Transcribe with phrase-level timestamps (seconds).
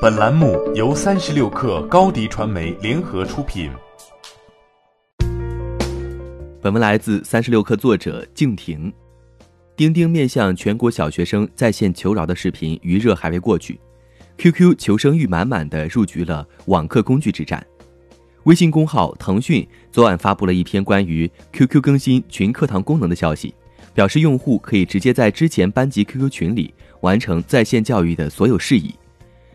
[0.00, 3.70] 本栏目由三十六氪高低传媒联合出品。
[6.62, 8.90] 本文来自三十六氪作者静婷。
[9.76, 13.78] 钉钉面向全国小学生在线求饶的视频余热还未过去
[14.38, 17.62] ，QQ 求生欲满满的入局了网课工具之战。
[18.44, 23.54] 微信公号腾讯昨晚发布了一篇关于 QQ 更新群课堂功能的消息，
[23.92, 26.72] 表示用户可以直接在之前班级 QQ 群里
[27.02, 28.94] 完成在线教育的所有事宜，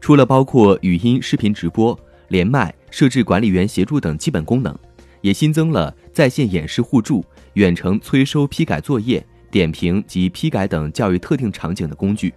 [0.00, 1.98] 除了包括语音、视频直播、
[2.28, 4.76] 连麦、设置管理员协助等基本功能，
[5.20, 7.24] 也新增了在线演示互助、
[7.54, 9.24] 远程催收批改作业。
[9.50, 12.34] 点评及批改等教育特定场景的工具。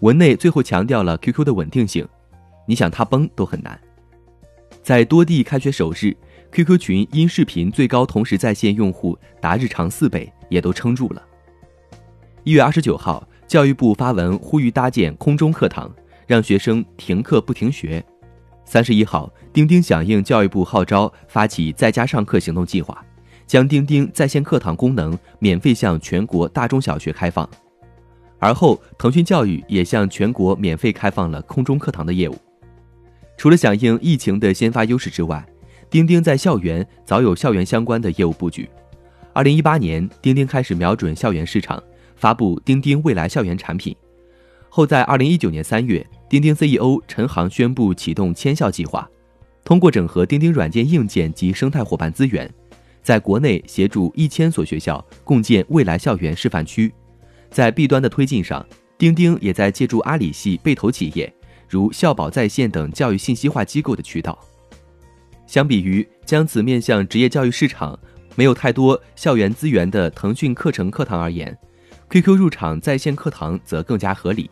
[0.00, 2.04] 文内最后强调了 QQ 的稳定性，
[2.66, 3.80] 你想它崩都很难。
[4.82, 6.12] 在多地开学首日
[6.50, 11.22] ，QQ 群音视频最高同时在线用户达日常四倍，也都撑住了。
[12.42, 15.88] 一月二十九号，教育部发文呼吁搭建空中课堂，
[16.26, 18.04] 让学生停课不停学。
[18.64, 23.04] 三十一号，钉钉响应教育部号召，发起在家上课行动计划。
[23.44, 27.46] 将钉钉在线课堂功能免费向全国大中小学开放，
[28.38, 32.36] 而后腾讯教育也向全国免费开放了空中课堂的业务。
[33.36, 35.44] 除了响应疫情的先发优势之外，
[35.90, 38.70] 钉钉在校园早有校园相关的业务布局。
[39.34, 41.82] 二零一八年，钉钉开始瞄准校园市场，
[42.16, 43.94] 发布钉钉未来校园产品。
[44.74, 49.06] 后在二零一九年三月，钉钉 CEO 陈航宣布启动千校计划，
[49.62, 52.50] 通过整合钉钉软件硬件及生态伙伴资源。
[53.02, 56.90] 在国内协助一千所学校共建未来校园示范区，
[57.50, 61.30] 在 B 端的推进上，钉钉也在借助阿里系被投企业，
[61.68, 64.38] 如校保在线等教育信息化机构的渠道。
[65.46, 67.98] 相比于将此面向职业教育市场
[68.36, 71.54] 没有太多校园资源的腾讯课程课堂而言
[72.08, 74.50] ，QQ 入场在线课堂则更加合理。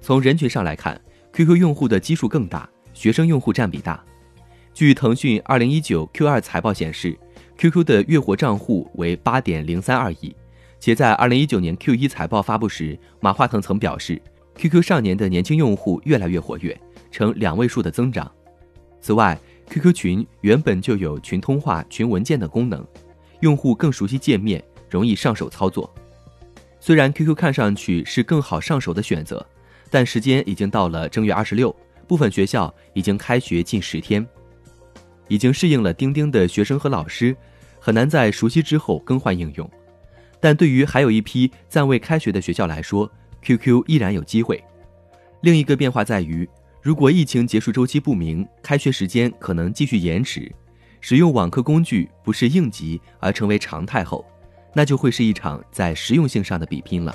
[0.00, 1.00] 从人群上来看
[1.32, 4.02] ，QQ 用户的基数更大，学生用户占比大。
[4.72, 7.18] 据腾讯二零一九 Q 二财报显示。
[7.58, 10.36] QQ 的月活账户为八点零三二亿，
[10.78, 14.20] 且在二零一九年 Q 一财报发布时，马化腾曾表示
[14.56, 16.78] ，QQ 上年的年轻用户越来越活跃，
[17.10, 18.30] 呈两位数的增长。
[19.00, 19.40] 此外
[19.70, 22.86] ，QQ 群原本就有群通话、群文件等功能，
[23.40, 25.90] 用户更熟悉界面，容易上手操作。
[26.78, 29.44] 虽然 QQ 看上去是更好上手的选择，
[29.90, 31.74] 但时间已经到了正月二十六，
[32.06, 34.26] 部分学校已经开学近十天。
[35.28, 37.36] 已经适应了钉钉的学生和老师，
[37.80, 39.68] 很难在熟悉之后更换应用。
[40.38, 43.10] 但对于还有一批暂未开学的学校来说
[43.42, 44.62] ，QQ 依然有机会。
[45.40, 46.48] 另一个变化在于，
[46.80, 50.52] 如果疫情结束周期不明，开学时间可能继续延迟，
[51.00, 54.24] 使用网课工具不是应急而成为常态后，
[54.72, 57.14] 那就会是一场在实用性上的比拼了。